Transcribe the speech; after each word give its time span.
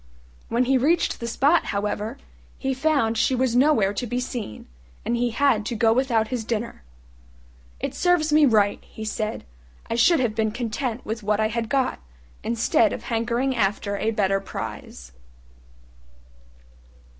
When 0.49 0.63
he 0.65 0.79
reached 0.79 1.19
the 1.19 1.27
spot, 1.27 1.65
however, 1.65 2.17
he 2.57 2.73
found 2.73 3.19
she 3.19 3.35
was 3.35 3.55
nowhere 3.55 3.93
to 3.93 4.07
be 4.07 4.19
seen, 4.19 4.65
and 5.05 5.15
he 5.15 5.29
had 5.29 5.63
to 5.67 5.75
go 5.75 5.93
without 5.93 6.29
his 6.29 6.43
dinner. 6.43 6.81
"It 7.79 7.93
serves 7.93 8.33
me 8.33 8.47
right," 8.47 8.79
he 8.83 9.05
said; 9.05 9.45
"I 9.91 9.93
should 9.93 10.19
have 10.19 10.33
been 10.33 10.53
content 10.53 11.05
with 11.05 11.21
what 11.21 11.39
I 11.39 11.49
had 11.49 11.69
got, 11.69 11.99
instead 12.41 12.93
of 12.93 13.03
hankering 13.03 13.55
after 13.55 13.95
a 13.95 14.09
better 14.09 14.39
prize." 14.39 15.11